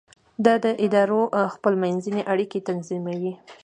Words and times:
دا 0.45 0.53
د 0.65 0.67
ادارو 0.85 1.21
خپل 1.55 1.73
منځي 1.83 2.19
اړیکې 2.31 2.59
هم 2.61 2.67
تنظیموي. 2.69 3.33